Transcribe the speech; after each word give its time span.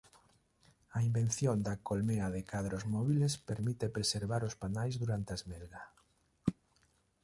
A 0.97 0.99
invención 1.09 1.57
da 1.67 1.75
colmea 1.89 2.27
de 2.35 2.41
cadros 2.51 2.83
móbiles 2.93 3.33
permite 3.49 3.85
preservar 3.95 4.41
os 4.49 4.57
panais 4.61 4.95
durante 5.01 5.29
a 5.31 5.37
esmelga. 5.39 5.83